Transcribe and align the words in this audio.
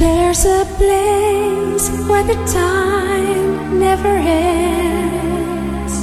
There's 0.00 0.44
a 0.46 0.64
place 0.78 1.90
where 2.08 2.24
the 2.24 2.38
time 2.46 3.78
never 3.78 4.08
ends, 4.08 5.94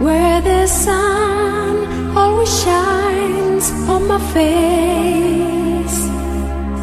where 0.00 0.40
the 0.40 0.68
sun 0.68 2.16
always 2.16 2.62
shines 2.62 3.72
on 3.88 4.06
my 4.06 4.20
face, 4.32 5.98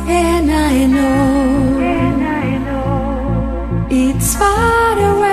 and 0.09 0.51
I 0.51 0.85
know, 0.96 1.79
it's 3.90 4.36
far 4.36 4.99
away, 5.13 5.24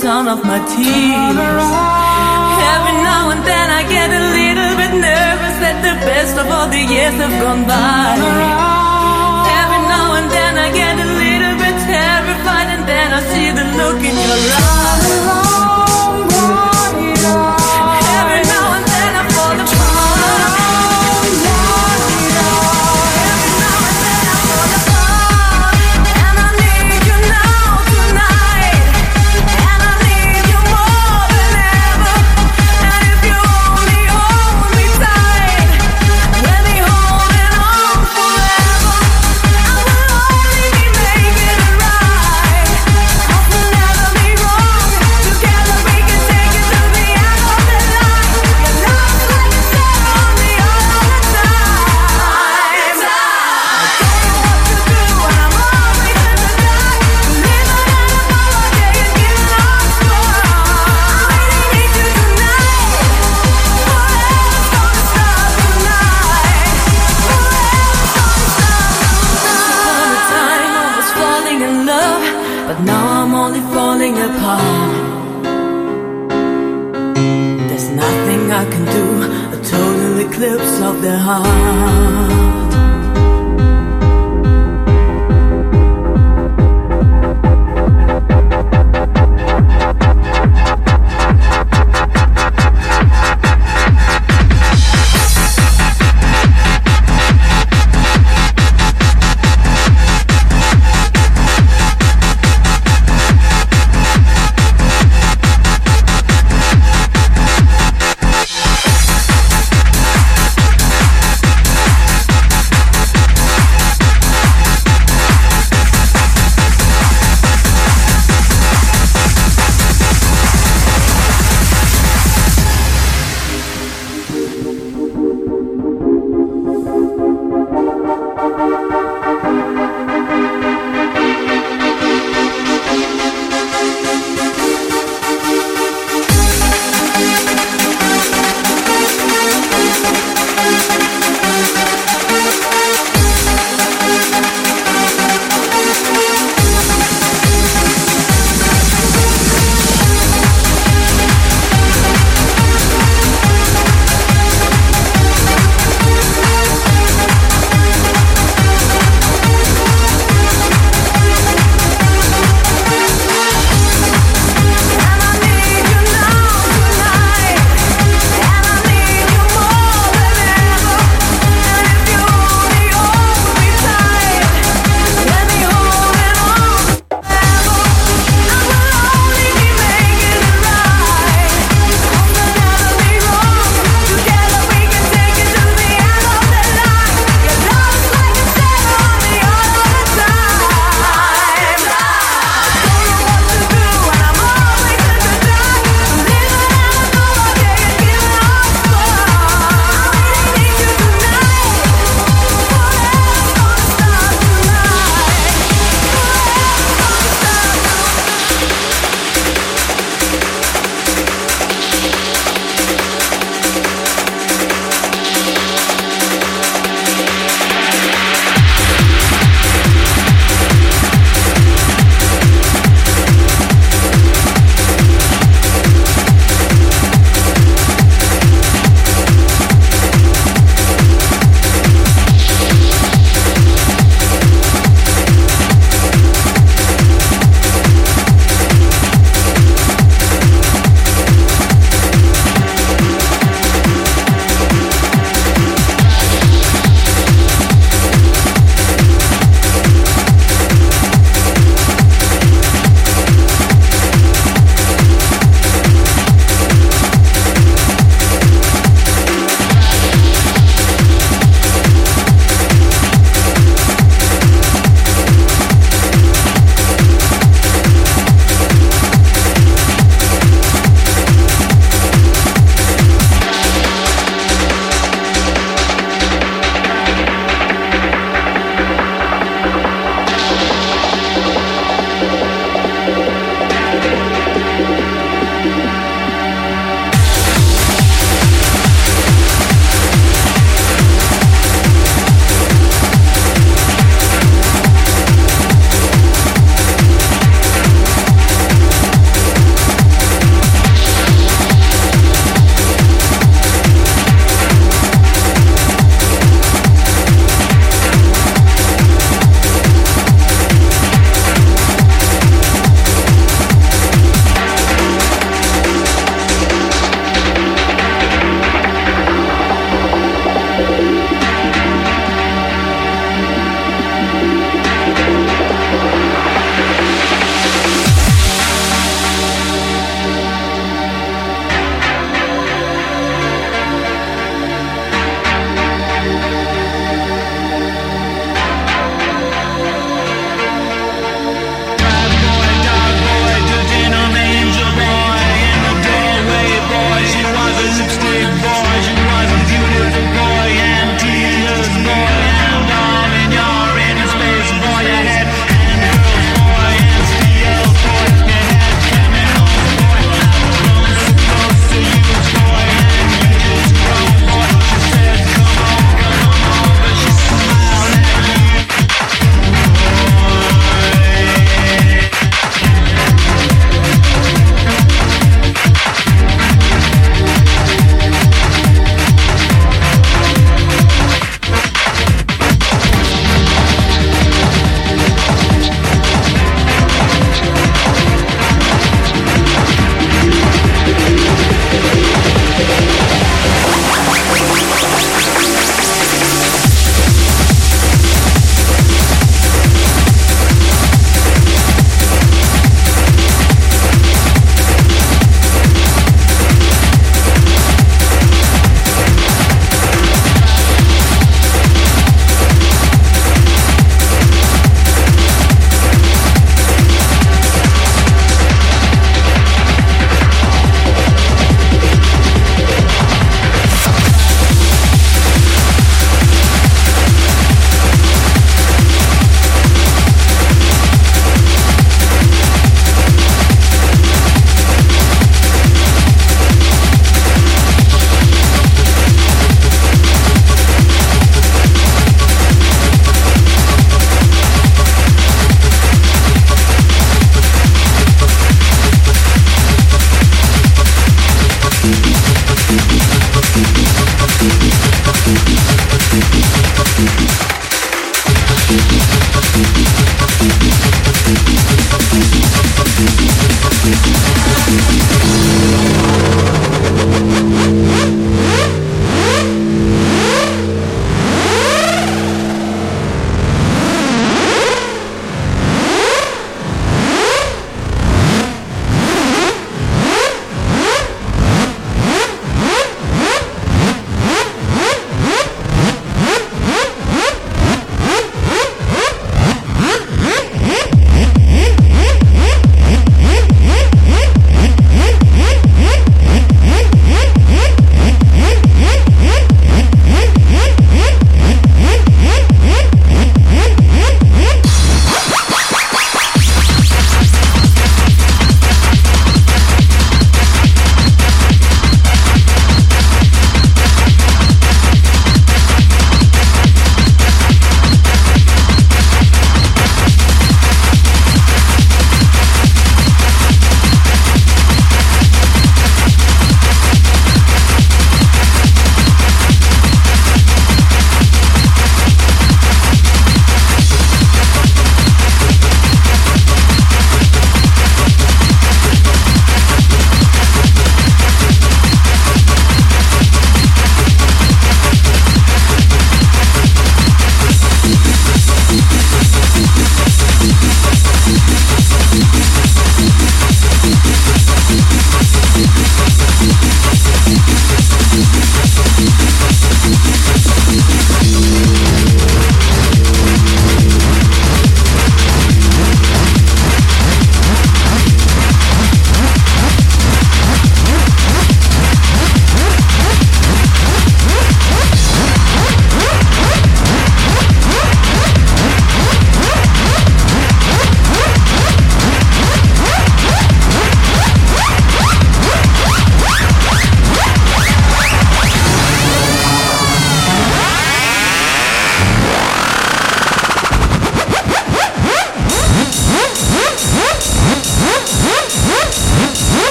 sound 0.00 0.28
of 0.28 0.42
my 0.42 0.58
tears. 0.72 1.68
Every 2.72 2.96
now 3.04 3.28
and 3.32 3.42
then 3.44 3.68
I 3.68 3.82
get 3.84 4.08
a 4.08 4.22
little 4.38 4.72
bit 4.80 4.92
nervous 4.96 5.56
that 5.60 5.76
the 5.84 5.94
best 6.08 6.34
of 6.40 6.46
all 6.48 6.68
the 6.72 6.80
years 6.80 7.16
have 7.20 7.36
gone 7.44 7.64
by. 7.68 8.16
Every 9.60 9.82
now 9.92 10.16
and 10.18 10.28
then 10.32 10.52
I 10.56 10.68
get 10.72 10.96
a 10.96 11.08
little 11.20 11.56
bit 11.60 11.76
terrified, 11.84 12.68
and 12.74 12.84
then 12.88 13.08
I 13.12 13.20
see 13.32 13.48
the 13.52 13.66
look 13.76 14.00
in 14.00 14.16
your 14.16 14.40
eyes. 14.56 14.99